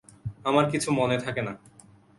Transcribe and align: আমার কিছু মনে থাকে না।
আমার 0.45 0.65
কিছু 0.71 0.89
মনে 0.91 1.17
থাকে 1.17 1.41
না। 1.41 1.53